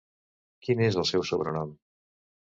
Quin 0.67 0.79
és 0.85 0.97
el 1.01 1.05
seu 1.09 1.25
sobrenom? 1.31 1.75